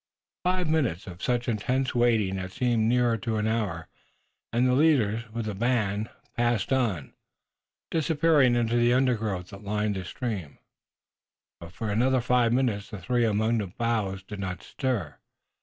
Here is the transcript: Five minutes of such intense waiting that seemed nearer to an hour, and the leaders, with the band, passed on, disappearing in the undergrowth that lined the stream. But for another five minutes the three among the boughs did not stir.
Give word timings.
Five 0.43 0.67
minutes 0.67 1.05
of 1.05 1.21
such 1.21 1.47
intense 1.47 1.93
waiting 1.93 2.37
that 2.37 2.51
seemed 2.53 2.89
nearer 2.89 3.17
to 3.17 3.37
an 3.37 3.45
hour, 3.45 3.87
and 4.51 4.67
the 4.67 4.73
leaders, 4.73 5.29
with 5.31 5.45
the 5.45 5.53
band, 5.53 6.09
passed 6.35 6.73
on, 6.73 7.13
disappearing 7.91 8.55
in 8.55 8.65
the 8.65 8.93
undergrowth 8.93 9.49
that 9.51 9.63
lined 9.63 9.93
the 9.95 10.03
stream. 10.03 10.57
But 11.59 11.73
for 11.73 11.91
another 11.91 12.19
five 12.19 12.51
minutes 12.51 12.89
the 12.89 12.97
three 12.97 13.25
among 13.25 13.59
the 13.59 13.67
boughs 13.67 14.23
did 14.23 14.39
not 14.39 14.63
stir. 14.63 15.19